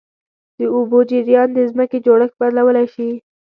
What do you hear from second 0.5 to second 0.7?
د